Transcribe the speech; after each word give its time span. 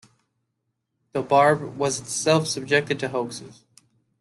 The 1.11 1.21
"Barb" 1.21 1.77
was 1.77 1.99
itself 1.99 2.47
subjected 2.47 2.99
to 3.01 3.09
hoaxes. 3.09 3.61